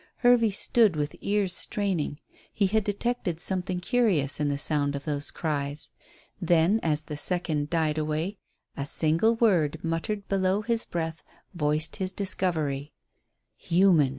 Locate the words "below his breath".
10.27-11.21